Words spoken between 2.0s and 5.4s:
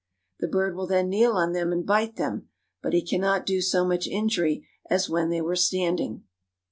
them; but he can not do so much injury as when